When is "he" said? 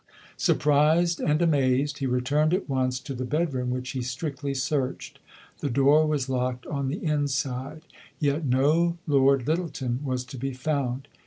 1.99-2.07, 3.91-4.01